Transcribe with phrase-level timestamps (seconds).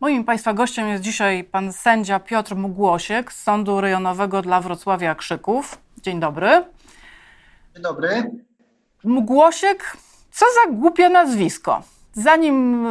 [0.00, 5.78] Moim Państwa gościem jest dzisiaj pan sędzia Piotr Mgłosiek z Sądu Rejonowego dla Wrocławia Krzyków.
[6.02, 6.48] Dzień dobry.
[7.74, 8.30] Dzień dobry.
[9.04, 9.96] Mgłosiek,
[10.30, 11.82] co za głupie nazwisko.
[12.12, 12.86] Zanim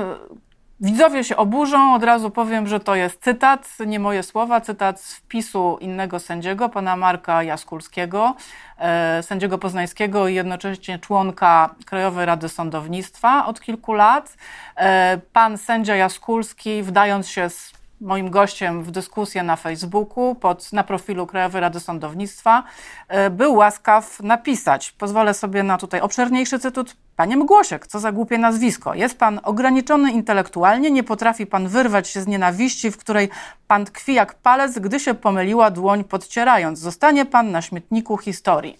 [0.81, 5.15] Widzowie się oburzą, od razu powiem, że to jest cytat, nie moje słowa, cytat z
[5.15, 8.35] wpisu innego sędziego, pana Marka Jaskulskiego,
[8.77, 14.37] e, sędziego poznańskiego i jednocześnie członka Krajowej Rady Sądownictwa od kilku lat.
[14.75, 20.83] E, pan sędzia Jaskulski, wdając się z moim gościem w dyskusję na Facebooku, pod, na
[20.83, 22.63] profilu Krajowej Rady Sądownictwa,
[23.07, 24.91] e, był łaskaw napisać.
[24.91, 26.95] Pozwolę sobie na tutaj obszerniejszy cytat.
[27.15, 28.93] Panie Mgłosiek, co za głupie nazwisko.
[28.93, 33.29] Jest pan ograniczony intelektualnie, nie potrafi pan wyrwać się z nienawiści, w której
[33.67, 36.79] pan tkwi jak palec, gdy się pomyliła dłoń podcierając.
[36.79, 38.77] Zostanie pan na śmietniku historii.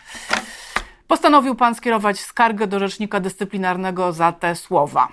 [1.08, 5.08] Postanowił pan skierować skargę do rzecznika dyscyplinarnego za te słowa.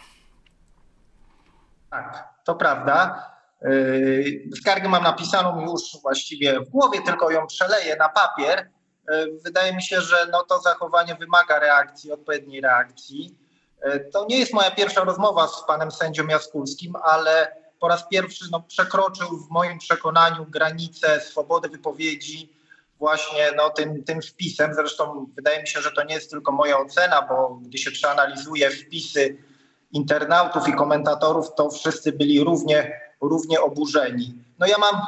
[1.91, 3.36] Tak, to prawda.
[3.63, 8.71] Yy, skargę mam napisaną już właściwie w głowie, tylko ją przeleję na papier.
[9.09, 13.39] Yy, wydaje mi się, że no to zachowanie wymaga reakcji, odpowiedniej reakcji.
[13.85, 18.45] Yy, to nie jest moja pierwsza rozmowa z panem sędzią Jaskulskim, ale po raz pierwszy
[18.53, 22.57] no, przekroczył w moim przekonaniu granicę swobody wypowiedzi
[22.99, 24.75] właśnie no, tym, tym wpisem.
[24.75, 28.71] Zresztą wydaje mi się, że to nie jest tylko moja ocena, bo gdy się przeanalizuje
[28.71, 29.37] wpisy
[29.93, 34.35] internautów i komentatorów, to wszyscy byli równie równie oburzeni.
[34.59, 35.01] No ja mam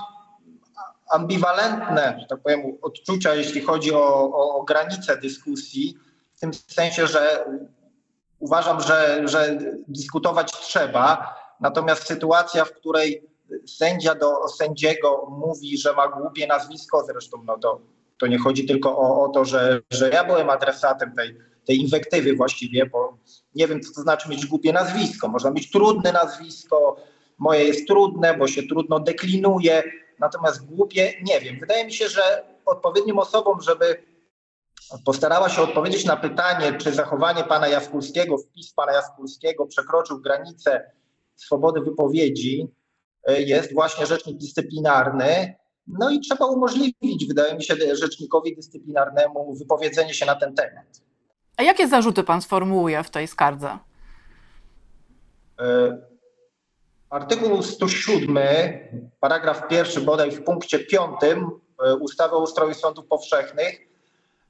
[1.10, 5.98] ambiwalentne, że tak powiem, odczucia, jeśli chodzi o, o, o granice dyskusji,
[6.36, 7.44] w tym sensie, że
[8.38, 13.28] uważam, że, że dyskutować trzeba, natomiast sytuacja, w której
[13.66, 17.80] sędzia do sędziego mówi, że ma głupie nazwisko, zresztą no to,
[18.18, 21.36] to nie chodzi tylko o, o to, że, że ja byłem adresatem tej,
[21.66, 23.16] tej inwektywy właściwie, bo
[23.54, 25.28] nie wiem, co to znaczy mieć głupie nazwisko.
[25.28, 26.96] Można mieć trudne nazwisko,
[27.38, 29.82] moje jest trudne, bo się trudno deklinuje,
[30.18, 31.60] natomiast głupie nie wiem.
[31.60, 34.02] Wydaje mi się, że odpowiednim osobom, żeby
[35.04, 40.90] postarała się odpowiedzieć na pytanie, czy zachowanie pana Jaskulskiego, wpis pana Jaskulskiego przekroczył granicę
[41.36, 42.68] swobody wypowiedzi,
[43.24, 45.54] e, jest właśnie rzecznik dyscyplinarny.
[45.86, 50.86] No i trzeba umożliwić, wydaje mi się, rzecznikowi dyscyplinarnemu wypowiedzenie się na ten temat.
[51.56, 53.78] A jakie zarzuty pan sformułuje w tej skardze?
[57.10, 58.38] Artykuł 107,
[59.20, 61.50] paragraf pierwszy bodaj w punkcie piątym
[61.84, 63.80] e, ustawy o ustroju sądów powszechnych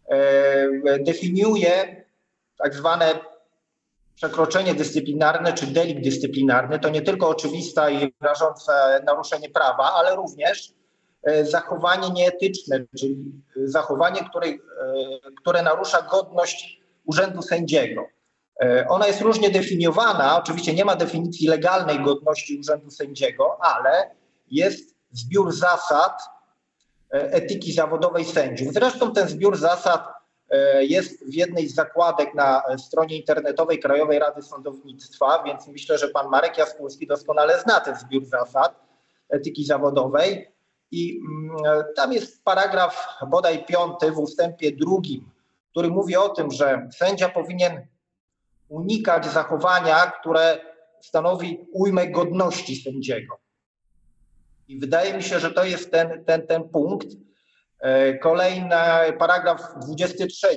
[0.09, 2.05] e, definiuje
[2.59, 3.21] tak zwane
[4.15, 6.79] przekroczenie dyscyplinarne czy delikt dyscyplinarny.
[6.79, 10.73] To nie tylko oczywiste i rażące naruszenie prawa, ale również
[11.23, 13.17] e, zachowanie nieetyczne, czyli
[13.65, 14.47] zachowanie, które,
[15.41, 18.07] które narusza godność urzędu sędziego.
[18.63, 20.39] E, ona jest różnie definiowana.
[20.39, 24.11] Oczywiście nie ma definicji legalnej godności urzędu sędziego, ale
[24.51, 26.21] jest zbiór zasad
[27.13, 28.73] e, etyki zawodowej sędziów.
[28.73, 30.09] Zresztą ten zbiór zasad
[30.51, 36.09] e, jest w jednej z zakładek na stronie internetowej Krajowej Rady Sądownictwa, więc myślę, że
[36.09, 38.81] pan Marek Jaskólski doskonale zna ten zbiór zasad
[39.29, 40.49] etyki zawodowej.
[40.91, 45.31] I mm, tam jest paragraf bodaj piąty w ustępie drugim,
[45.71, 47.87] który mówi o tym, że sędzia powinien
[48.69, 50.61] unikać zachowania, które
[51.01, 53.39] stanowi ujmę godności sędziego.
[54.69, 57.09] I wydaje mi się, że to jest ten, ten, ten punkt.
[57.81, 58.77] E, kolejny
[59.19, 60.49] paragraf 23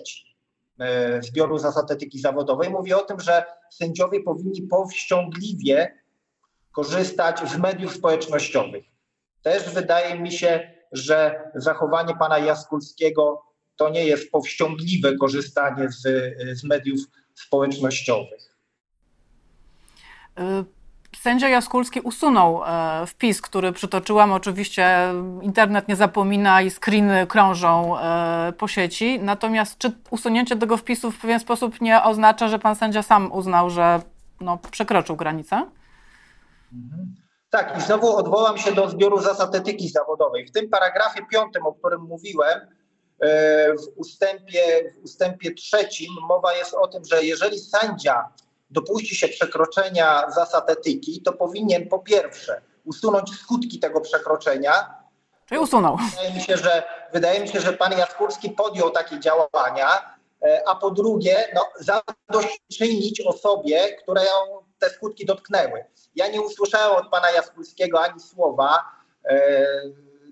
[0.80, 6.02] e, zbioru zasad etyki zawodowej mówi o tym, że sędziowie powinni powściągliwie
[6.72, 8.86] korzystać z mediów społecznościowych.
[9.42, 13.44] Też wydaje mi się, że zachowanie pana Jaskulskiego
[13.76, 16.02] to nie jest powściągliwe korzystanie z,
[16.60, 17.21] z mediów społecznościowych.
[20.40, 20.66] Y,
[21.18, 24.32] sędzia Jaskulski usunął e, wpis, który przytoczyłam.
[24.32, 29.20] Oczywiście internet nie zapomina i screeny krążą e, po sieci.
[29.20, 33.70] Natomiast czy usunięcie tego wpisu w pewien sposób nie oznacza, że pan sędzia sam uznał,
[33.70, 34.02] że
[34.42, 35.56] no, przekroczył granicę?
[36.74, 37.16] Mhm.
[37.50, 40.48] Tak, i znowu odwołam się do zbioru zasad etyki zawodowej.
[40.48, 42.81] W tym paragrafie piątym, o którym mówiłem, E,
[43.78, 48.30] w ustępie, w ustępie trzecim mowa jest o tym, że jeżeli sędzia
[48.70, 54.94] dopuści się przekroczenia zasad etyki, to powinien po pierwsze usunąć skutki tego przekroczenia.
[55.46, 55.98] Czyli usunął.
[56.12, 56.84] Wydaje mi się, że,
[57.14, 63.22] wydaje mi się, że pan Jaskurski podjął takie działania, e, a po drugie no, zadośćuczynić
[63.22, 65.86] osobie, które ją te skutki dotknęły.
[66.16, 68.84] Ja nie usłyszałem od pana Jaskurskiego ani słowa
[69.26, 69.66] e,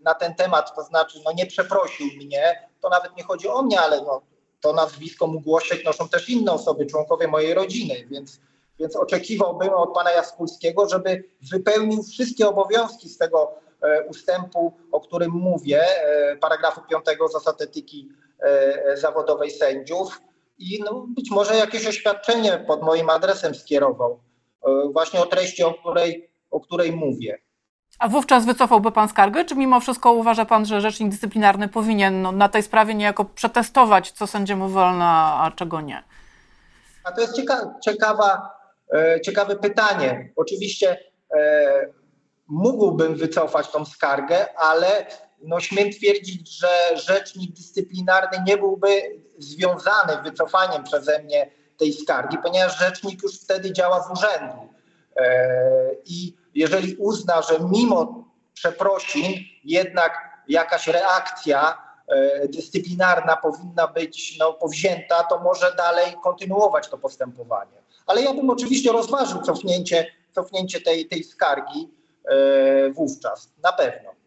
[0.04, 3.82] na ten temat, to znaczy no, nie przeprosił mnie, to nawet nie chodzi o mnie,
[3.82, 4.22] ale no,
[4.62, 8.40] to nazwisko Mgłosiek noszą też inne osoby, członkowie mojej rodziny, więc
[8.80, 15.32] Więc oczekiwałbym od pana Jaskulskiego, żeby wypełnił wszystkie obowiązki z tego e, ustępu, o którym
[15.32, 18.10] mówię, e, paragrafu 5 zasad etyki
[18.40, 20.22] e, zawodowej sędziów
[20.58, 24.20] i no, być może jakieś oświadczenie pod moim adresem skierował
[24.94, 27.40] właśnie o treści, o której, o której mówię.
[28.00, 32.32] A wówczas wycofałby pan skargę, czy mimo wszystko uważa pan, że rzecznik dyscyplinarny powinien no,
[32.32, 36.04] na tej sprawie niejako przetestować, co sędziemu wolno, a czego nie?
[37.04, 38.50] A to jest cieka ciekawa,
[38.94, 40.32] e, ciekawe pytanie.
[40.36, 41.00] Oczywiście
[41.38, 42.00] e,
[42.48, 45.06] mógłbym wycofać tą skargę, ale
[45.42, 49.02] no, śmiem twierdzić, że rzecznik dyscyplinarny nie byłby
[49.38, 54.74] związany wycofaniem przeze mnie tej skargi, ponieważ rzecznik już wtedy działa z urzędu.
[55.18, 58.24] E, I jeżeli uzna, że mimo
[58.54, 59.34] przeprosin
[59.64, 60.14] jednak
[60.48, 61.78] jakaś reakcja
[62.08, 67.82] e, dyscyplinarna powinna być no, powzięta, to może dalej kontynuować to postępowanie.
[68.06, 71.90] Ale ja bym oczywiście rozważył cofnięcie, cofnięcie tej, tej skargi
[72.26, 74.19] e, wówczas, na pewno.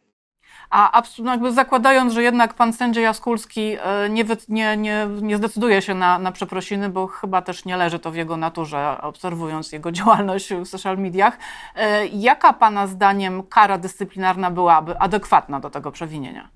[0.73, 5.83] A no jakby zakładając, że jednak pan sędzia Jaskulski e, nie, nie, nie, nie zdecyduje
[5.83, 9.93] się na, na przeprosiny, bo chyba też nie leży to w jego naturze, obserwując jego
[10.03, 11.39] działalność w social mediach,
[11.77, 16.49] e, jaka pana zdaniem kara dyscyplinarna byłaby adekwatna do tego przewinienia?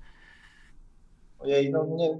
[1.39, 2.17] Ojej, no nie,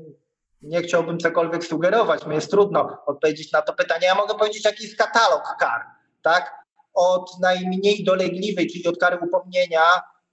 [0.61, 4.07] nie chciałbym cokolwiek sugerować, mi jest trudno odpowiedzieć na to pytanie.
[4.07, 5.81] Ja mogę powiedzieć, jaki jest katalog kar,
[6.21, 6.65] tak?
[6.93, 9.81] Od najmniej dolegliwej, czyli od kary upomnienia,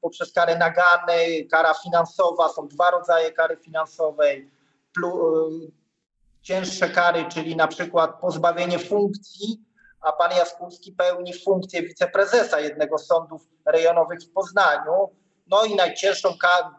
[0.05, 4.51] poprzez karę nagany, kara finansowa, są dwa rodzaje kary finansowej,
[4.99, 5.03] y,
[6.43, 9.65] cięższe kary, czyli na przykład pozbawienie funkcji,
[10.01, 15.09] a pan Jaskulski pełni funkcję wiceprezesa jednego z sądów rejonowych w Poznaniu.
[15.47, 16.29] No i najcięższą,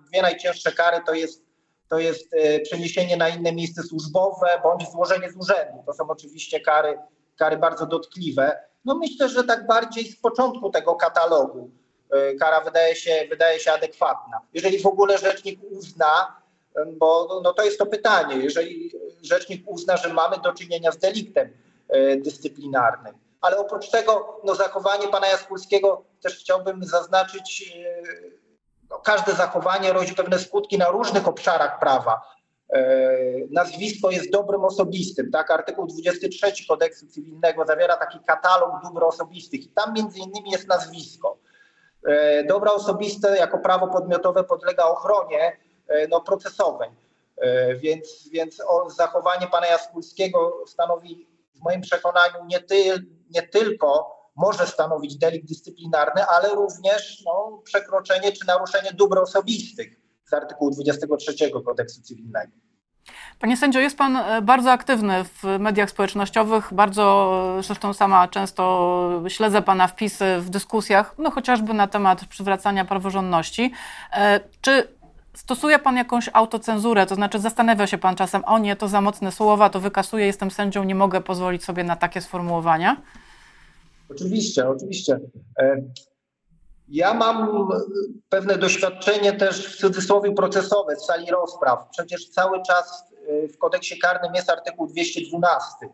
[0.10, 1.46] dwie najcięższe kary to jest,
[1.90, 5.84] to jest y, przeniesienie na inne miejsce służbowe bądź złożenie z urzędu.
[5.86, 7.00] To są oczywiście kary,
[7.38, 8.60] kary bardzo dotkliwe.
[8.86, 11.72] No myślę, że tak bardziej z początku tego katalogu
[12.40, 14.42] kara wydaje się, wydaje się adekwatna.
[14.54, 16.36] Jeżeli w ogóle rzecznik uzna,
[16.98, 18.92] bo no to jest to pytanie, jeżeli
[19.22, 21.58] rzecznik uzna, że mamy do czynienia z deliktem
[21.90, 23.16] e, dyscyplinarnym.
[23.42, 28.04] Ale oprócz tego no, zachowanie pana Jaskulskiego też chciałbym zaznaczyć, e,
[28.90, 32.36] no, każde zachowanie rodzi pewne skutki na różnych obszarach prawa.
[33.52, 35.52] Nazwisko jest dobrem osobistym, tak?
[35.52, 41.38] Artykuł 23 kodeksu cywilnego zawiera taki katalog dóbr osobistych i tam między innymi jest nazwisko.
[42.06, 45.58] E, dobra osobiste jako prawo podmiotowe podlega ochronie
[45.88, 46.90] e, no, procesowej.
[47.38, 48.62] E, więc, więc
[48.98, 56.26] zachowanie pana Jaskulskiego stanowi w moim przekonaniu nie, ty, nie tylko może stanowić delikt dyscyplinarny,
[56.26, 62.52] ale również no, przekroczenie czy naruszenie dóbr osobistych z artykułu 23 kodeksu cywilnego.
[63.40, 69.22] Panie sędzio, jest Pan e, bardzo aktywny w mediach społecznościowych, bardzo, e, zresztą sama często
[69.28, 73.72] śledzę Pana wpisy w dyskusjach, no chociażby na temat przywracania praworządności.
[74.14, 74.88] E, czy
[75.34, 79.32] stosuje Pan jakąś autocenzurę, to znaczy zastanawia się Pan czasem, o nie, to za mocne
[79.32, 83.02] słowa, to wykasuję, jestem sędzią, nie mogę pozwolić sobie na takie sformułowania?
[84.10, 85.20] Oczywiście, oczywiście.
[86.88, 87.68] Ja mam
[88.30, 91.80] pewne doświadczenie też w cudzysłowie procesowe z sali rozpraw.
[91.92, 93.04] Przecież cały czas
[93.54, 95.90] w kodeksie karnym jest artykuł 212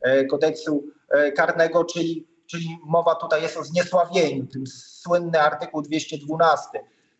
[0.00, 6.68] e, kodeksu e, karnego, czyli, czyli mowa tutaj jest o zniesławieniu, tym słynny artykuł 212.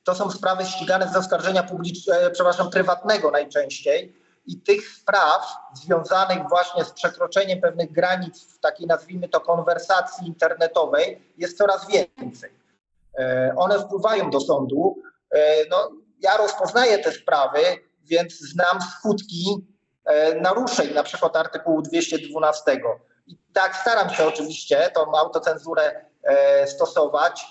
[0.04, 6.84] To są sprawy ścigane z zaskarżenia publicznego, przepraszam, prywatnego najczęściej i tych spraw związanych właśnie
[6.84, 12.50] z przekroczeniem pewnych granic w takiej nazwijmy to konwersacji internetowej jest coraz więcej.
[13.18, 15.02] E, one wpływają do sądu.
[15.30, 15.90] E, no,
[16.20, 17.58] ja rozpoznaję te sprawy,
[18.04, 19.66] więc znam skutki
[20.04, 22.80] e, naruszeń, na przykład artykułu 212.
[23.26, 26.04] I tak staram się oczywiście tą autocenzurę
[26.66, 27.46] stosować.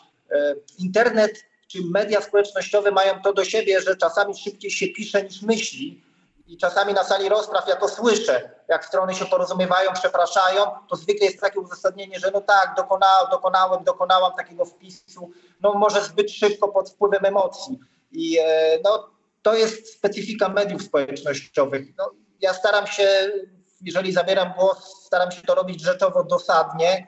[0.79, 1.31] Internet
[1.73, 6.03] czy media społecznościowe mają to do siebie, że czasami szybciej się pisze niż myśli
[6.47, 11.25] i czasami na sali rozpraw ja to słyszę, jak strony się porozumiewają, przepraszają, to zwykle
[11.25, 15.31] jest takie uzasadnienie, że no tak, dokonałem, dokonałem, dokonałam takiego wpisu,
[15.61, 17.79] no może zbyt szybko pod wpływem emocji.
[18.11, 19.09] I e, no,
[19.43, 21.87] to jest specyfika mediów społecznościowych.
[21.97, 23.31] No, ja staram się,
[23.81, 27.07] jeżeli zabieram głos, staram się to robić rzeczowo, dosadnie,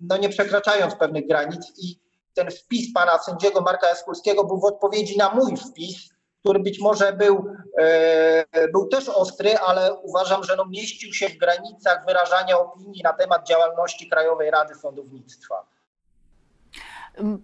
[0.00, 2.00] no nie przekraczając pewnych granic i
[2.34, 7.12] ten wpis pana sędziego Marka Jaskulskiego był w odpowiedzi na mój wpis, który być może
[7.12, 7.44] był,
[7.78, 13.12] e, był też ostry, ale uważam, że no mieścił się w granicach wyrażania opinii na
[13.12, 15.66] temat działalności Krajowej Rady Sądownictwa.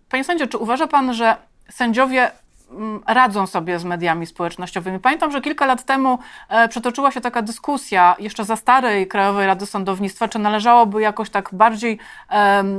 [0.09, 1.37] Panie sędzio, czy uważa pan, że
[1.71, 2.31] sędziowie
[3.07, 4.99] radzą sobie z mediami społecznościowymi.
[4.99, 9.67] Pamiętam, że kilka lat temu e, przetoczyła się taka dyskusja jeszcze za starej Krajowej Rady
[9.67, 11.99] Sądownictwa, czy należałoby jakoś tak bardziej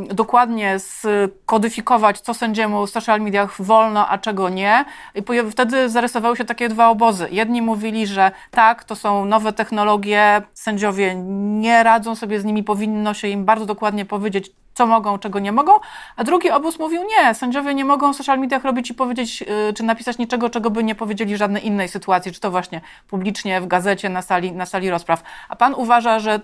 [0.09, 4.85] dokładnie skodyfikować, co sędziemu w social mediach wolno, a czego nie.
[5.15, 7.27] I wtedy zarysowały się takie dwa obozy.
[7.31, 11.15] Jedni mówili, że tak, to są nowe technologie, sędziowie
[11.59, 15.51] nie radzą sobie z nimi, powinno się im bardzo dokładnie powiedzieć, co mogą, czego nie
[15.51, 15.71] mogą,
[16.15, 19.73] a drugi obóz mówił, nie, sędziowie nie mogą w social mediach robić i powiedzieć, y,
[19.73, 23.61] czy napisać niczego, czego by nie powiedzieli w żadnej innej sytuacji, czy to właśnie publicznie,
[23.61, 25.23] w gazecie, na sali, na sali rozpraw.
[25.49, 26.39] A pan uważa, że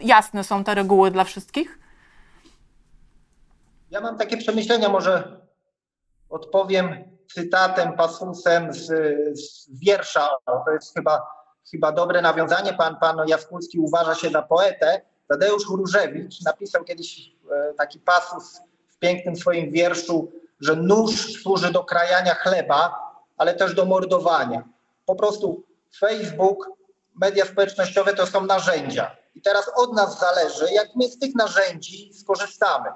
[0.00, 1.78] jasne są te reguły dla wszystkich?
[3.90, 5.40] Ja mam takie przemyślenia, może
[6.30, 8.86] odpowiem cytatem, pasusem z,
[9.38, 10.28] z wiersza.
[10.46, 11.22] To jest chyba,
[11.70, 12.72] chyba dobre nawiązanie.
[12.72, 15.02] Pan, pan Jaskulski uważa się za poetę.
[15.30, 21.84] Tadeusz Różewicz napisał kiedyś e, taki pasus w pięknym swoim wierszu, że nóż służy do
[21.84, 22.94] krajania chleba,
[23.36, 24.64] ale też do mordowania.
[25.06, 25.62] Po prostu
[25.98, 26.70] Facebook,
[27.14, 29.16] media społecznościowe to są narzędzia.
[29.34, 32.90] I teraz od nas zależy, jak my z tych narzędzi skorzystamy.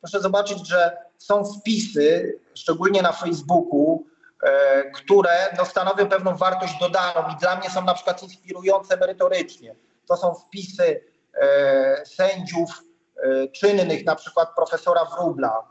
[0.00, 4.04] Proszę zobaczyć, że są wpisy, szczególnie na Facebooku,
[4.42, 9.74] e, które no, stanowią pewną wartość dodaną i dla mnie są na przykład inspirujące merytorycznie.
[10.06, 11.10] To są wpisy
[12.04, 12.70] sędziów
[13.22, 15.68] e, czynnych, na przykład profesora Wróbla,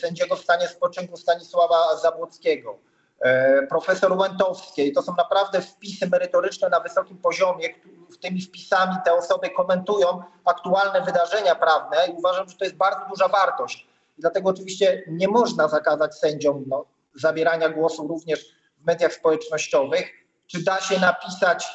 [0.00, 2.78] sędziego w stanie spoczynku Stanisława Zabłockiego,
[3.68, 4.92] profesor Łętowskiej.
[4.92, 7.68] To są naprawdę wpisy merytoryczne na wysokim poziomie.
[8.20, 13.28] Tymi wpisami te osoby komentują aktualne wydarzenia prawne i uważam, że to jest bardzo duża
[13.28, 13.88] wartość.
[14.18, 16.84] Dlatego oczywiście nie można zakazać sędziom no,
[17.14, 18.40] zabierania głosu również
[18.78, 20.10] w mediach społecznościowych.
[20.46, 21.66] Czy da się napisać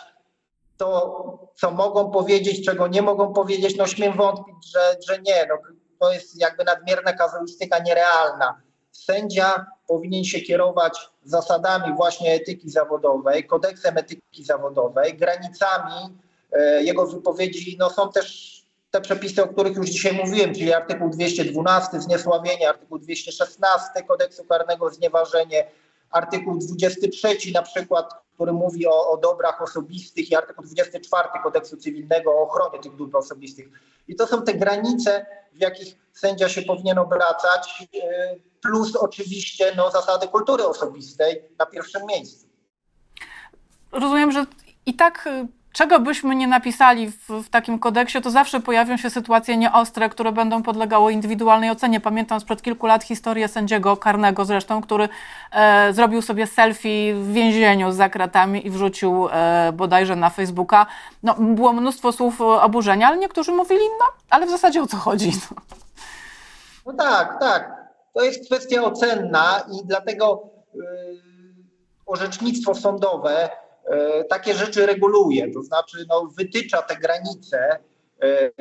[0.78, 3.78] to, co mogą powiedzieć, czego nie mogą powiedzieć?
[3.78, 5.46] No śmiem wątpić, że, że nie.
[5.50, 5.58] No,
[6.00, 8.62] to jest jakby nadmierna kazuistyka nierealna.
[8.92, 16.18] Sędzia powinien się kierować zasadami właśnie etyki zawodowej, kodeksem etyki zawodowej, granicami
[16.52, 18.54] e, jego wypowiedzi no, są też
[18.92, 24.90] te przepisy, o których już dzisiaj mówiłem, czyli artykuł 212 zniesławienie, artykuł 216 kodeksu karnego
[24.90, 25.68] znieważenie,
[26.12, 32.32] artykuł 23 na przykład, który mówi o, o dobrach osobistych i artykuł 24 kodeksu cywilnego
[32.32, 33.70] o ochronie tych dóbr osobistych.
[34.08, 38.00] I to są te granice, w jakich sędzia się powinien obracać, y,
[38.62, 42.48] plus oczywiście no, zasady kultury osobistej na pierwszym miejscu.
[43.92, 44.46] Rozumiem, że
[44.86, 49.10] i tak y, czego byśmy nie napisali w, w, takim kodeksie, to zawsze pojawią się
[49.10, 52.00] sytuacje nieostre, które będą podlegały indywidualnej ocenie.
[52.00, 55.10] Pamiętam sprzed kilku lat historię sędziego karnego zresztą, który
[55.52, 60.86] e, zrobił sobie selfie w więzieniu za kratami i wrzucił e, bodajże na Facebooka.
[61.24, 65.32] No, było mnóstwo słów oburzenia, ale niektórzy mówili, no, ale w zasadzie o co chodzi?
[65.52, 65.62] No,
[66.86, 67.84] no tak, tak.
[68.14, 70.84] To jest kwestia ocenna i dlatego yy,
[72.06, 73.63] orzecznictwo sądowe E,
[74.30, 77.58] takie rzeczy reguluje, to znaczy no, wytycza te granice.
[77.60, 78.52] E, e,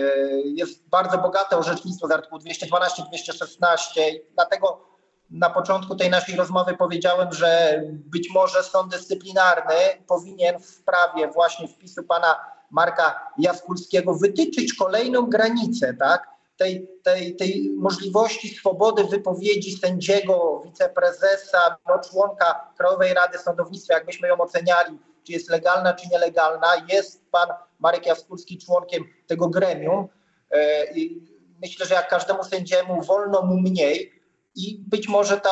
[0.45, 4.93] jest bardzo bogate orzecznictwo z artykułu 212, 216, dlatego
[5.31, 9.75] na początku tej naszej rozmowy powiedziałem, że być może sąd dyscyplinarny
[10.07, 12.37] powinien w sprawie właśnie wpisu pana
[12.71, 16.33] Marka Jaskulskiego wytyczyć kolejną granicę, tak?
[16.57, 24.39] tej, tej, tej możliwości swobody wypowiedzi sędziego, wiceprezesa, no, członka Krajowej Rady Sądownictwa, jakbyśmy ją
[24.39, 26.69] oceniali, czy jest legalna, czy nielegalna.
[26.89, 27.49] Jest pan
[27.79, 30.09] Marek Jaskulski członkiem tego gremium.
[30.51, 31.23] E, I
[31.63, 34.23] myślę, że jak każdemu sędziemu wolno mu mniej
[34.55, 35.51] i być może to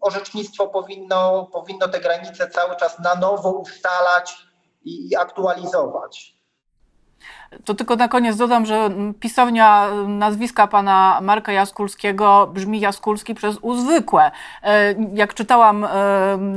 [0.00, 4.36] orzecznictwo powinno, powinno te granice cały czas na nowo ustalać
[4.84, 6.39] i aktualizować.
[7.64, 14.30] To tylko na koniec dodam, że pisownia nazwiska pana Marka Jaskulskiego brzmi Jaskulski przez uzwykłe.
[14.62, 15.88] E, jak czytałam e,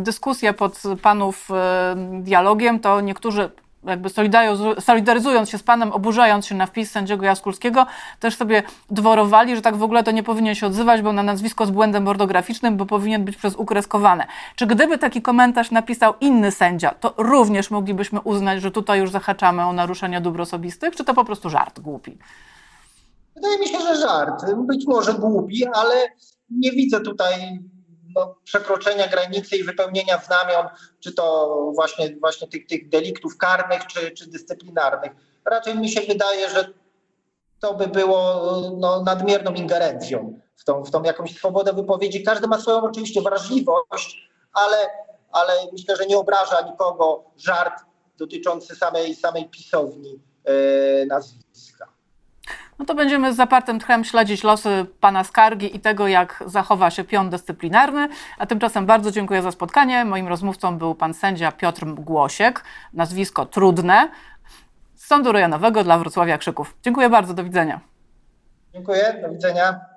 [0.01, 3.49] dyskusję pod panów e, dialogiem, to niektórzy
[3.85, 4.09] jakby
[4.79, 7.85] solidaryzując się z panem, oburzając się na wpis sędziego Jaskulskiego,
[8.19, 11.65] też sobie dworowali, że tak w ogóle to nie powinien się odzywać, bo na nazwisko
[11.65, 14.27] z błędem ortograficznym, bo powinien być przez ukreskowane.
[14.55, 19.65] Czy gdyby taki komentarz napisał inny sędzia, to również moglibyśmy uznać, że tutaj już zahaczamy
[19.65, 22.17] o naruszenie dóbr osobistych, czy to po prostu żart głupi?
[23.35, 24.45] Wydaje mi się, że żart.
[24.57, 25.95] Być może głupi, ale
[26.49, 27.59] nie widzę tutaj
[28.15, 30.67] no, przekroczenia granicy i wypełnienia znamion,
[30.99, 35.11] czy to właśnie, właśnie tych, tych deliktów karnych, czy, czy dyscyplinarnych.
[35.45, 36.73] Raczej mi się wydaje, że
[37.59, 38.41] to by było
[38.77, 42.23] no, nadmierną ingerencją w tą, w tą jakąś swobodę wypowiedzi.
[42.23, 44.77] Każdy ma swoją oczywiście wrażliwość, ale,
[45.31, 47.73] ale myślę, że nie obraża nikogo żart
[48.17, 51.92] dotyczący samej, samej pisowni e, nazwiska.
[52.83, 57.03] No to będziemy z zapartym tchem śledzić losy pana skargi i tego, jak zachowa się
[57.03, 58.09] pion dyscyplinarny.
[58.37, 60.05] A tymczasem bardzo dziękuję za spotkanie.
[60.05, 62.63] Moim rozmówcą był pan sędzia Piotr Głosiek,
[62.93, 64.09] nazwisko trudne,
[64.95, 66.77] z Sądu Rejonowego dla Wrocławia Krzyków.
[66.81, 67.79] Dziękuję bardzo, do widzenia.
[68.73, 69.92] Dziękuję, do widzenia.